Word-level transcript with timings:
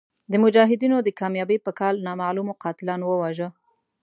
د 0.31 0.33
مجاهدینو 0.43 0.97
د 1.03 1.09
کامیابۍ 1.19 1.57
په 1.65 1.71
کال 1.79 1.95
نامعلومو 2.07 2.57
قاتلانو 2.63 3.05
وواژه. 3.07 3.47